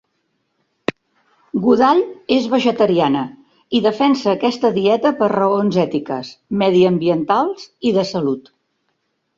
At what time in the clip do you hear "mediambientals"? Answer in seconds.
6.65-7.73